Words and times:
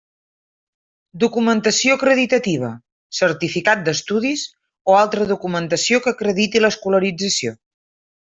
Documentació 1.23 1.97
acreditativa: 1.99 2.71
certificat 3.19 3.83
d'estudis 3.89 4.47
o 4.93 4.97
altra 5.03 5.29
documentació 5.35 6.03
que 6.07 6.15
acrediti 6.17 6.65
l'escolarització. 6.65 7.55